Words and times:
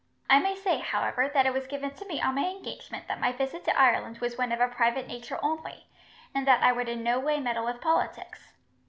I 0.31 0.39
may 0.39 0.55
say, 0.55 0.79
however, 0.79 1.29
that 1.31 1.45
it 1.45 1.53
was 1.53 1.67
given 1.67 1.91
to 1.91 2.05
me 2.07 2.19
on 2.19 2.33
my 2.33 2.47
engagement 2.49 3.07
that 3.07 3.19
my 3.19 3.31
visit 3.31 3.63
to 3.65 3.79
Ireland 3.79 4.17
was 4.17 4.35
one 4.35 4.51
of 4.51 4.59
a 4.59 4.67
private 4.67 5.05
nature 5.07 5.37
only, 5.43 5.85
and 6.33 6.47
that 6.47 6.63
I 6.63 6.71
would 6.71 6.89
in 6.89 7.03
no 7.03 7.19
way 7.19 7.39
meddle 7.39 7.65
with 7.65 7.81
politics. 7.81 8.51